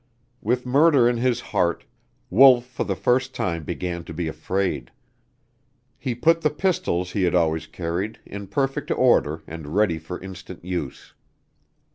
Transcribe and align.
With 0.41 0.65
murder 0.65 1.07
in 1.07 1.17
his 1.17 1.39
heart, 1.39 1.85
Wolf 2.31 2.65
for 2.65 2.83
the 2.83 2.95
first 2.95 3.35
time 3.35 3.63
began 3.63 4.03
to 4.05 4.13
be 4.15 4.27
afraid. 4.27 4.89
He 5.99 6.15
put 6.15 6.41
the 6.41 6.49
pistols 6.49 7.11
he 7.11 7.21
had 7.21 7.35
always 7.35 7.67
carried 7.67 8.17
in 8.25 8.47
perfect 8.47 8.89
order 8.89 9.43
and 9.45 9.75
ready 9.75 9.99
for 9.99 10.19
instant 10.19 10.65
use. 10.65 11.13